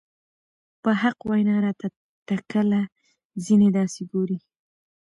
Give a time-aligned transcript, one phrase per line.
[0.81, 1.87] په حق وېنا راته
[2.27, 2.81] تکله
[3.45, 4.37] ځينې داسې ګوري